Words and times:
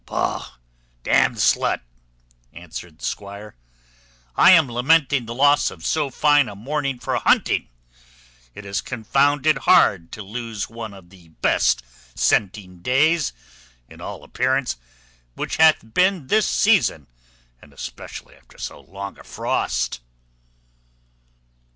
"Pogh! 0.07 0.53
d 1.03 1.11
n 1.11 1.33
the 1.33 1.39
slut!" 1.39 1.81
answered 2.53 2.97
the 2.97 3.05
squire, 3.05 3.55
"I 4.35 4.49
am 4.49 4.67
lamenting 4.67 5.27
the 5.27 5.35
loss 5.35 5.69
of 5.69 5.85
so 5.85 6.09
fine 6.09 6.49
a 6.49 6.55
morning 6.55 6.97
for 6.97 7.17
hunting. 7.17 7.69
It 8.55 8.65
is 8.65 8.81
confounded 8.81 9.59
hard 9.69 10.11
to 10.13 10.23
lose 10.23 10.67
one 10.67 10.95
of 10.95 11.11
the 11.11 11.27
best 11.27 11.83
scenting 12.15 12.79
days, 12.81 13.31
in 13.87 14.01
all 14.01 14.23
appearance, 14.23 14.75
which 15.35 15.57
hath 15.57 15.93
been 15.93 16.25
this 16.29 16.47
season, 16.47 17.05
and 17.61 17.71
especially 17.71 18.33
after 18.33 18.57
so 18.57 18.79
long 18.81 19.19
a 19.19 19.23
frost." 19.23 19.99